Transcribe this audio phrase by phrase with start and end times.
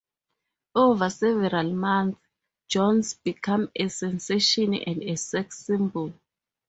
[0.73, 2.19] Over several months,
[2.67, 6.13] Jones became a sensation and a sex symbol.